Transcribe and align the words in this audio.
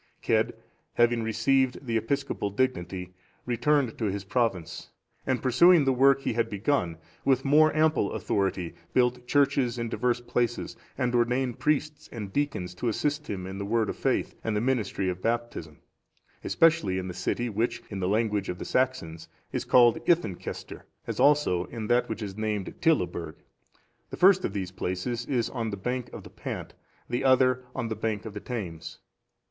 Cedd, 0.23 0.53
having 0.95 1.21
received 1.21 1.85
the 1.85 1.95
episcopal 1.95 2.49
dignity, 2.49 3.13
returned 3.45 3.99
to 3.99 4.05
his 4.05 4.23
province, 4.23 4.89
and 5.27 5.43
pursuing 5.43 5.85
the 5.85 5.93
work 5.93 6.21
he 6.21 6.33
had 6.33 6.49
begun 6.49 6.97
with 7.23 7.45
more 7.45 7.71
ample 7.75 8.13
authority, 8.13 8.73
built 8.95 9.27
churches 9.27 9.77
in 9.77 9.89
divers 9.89 10.19
places, 10.19 10.75
and 10.97 11.13
ordained 11.13 11.59
priests 11.59 12.09
and 12.11 12.33
deacons 12.33 12.73
to 12.73 12.87
assist 12.87 13.29
him 13.29 13.45
in 13.45 13.59
the 13.59 13.65
Word 13.65 13.91
of 13.91 13.95
faith, 13.95 14.33
and 14.43 14.57
the 14.57 14.59
ministry 14.59 15.07
of 15.07 15.21
Baptism,(418) 15.21 15.77
especially 16.45 16.97
in 16.97 17.07
the 17.07 17.13
city 17.13 17.47
which, 17.47 17.83
in 17.91 17.99
the 17.99 18.07
language 18.09 18.49
of 18.49 18.57
the 18.57 18.65
Saxons, 18.65 19.27
is 19.51 19.65
called 19.65 19.99
Ythancaestir,(419) 20.09 20.81
as 21.05 21.19
also 21.19 21.65
in 21.65 21.85
that 21.85 22.09
which 22.09 22.23
is 22.23 22.35
named 22.35 22.73
Tilaburg.(420) 22.81 23.35
The 24.09 24.17
first 24.17 24.43
of 24.45 24.53
these 24.53 24.71
places 24.71 25.27
is 25.27 25.47
on 25.51 25.69
the 25.69 25.77
bank 25.77 26.11
of 26.11 26.23
the 26.23 26.31
Pant, 26.31 26.73
the 27.07 27.23
other 27.23 27.63
on 27.75 27.89
the 27.89 27.95
bank 27.95 28.25
of 28.25 28.33
the 28.33 28.39
Thames. 28.39 28.97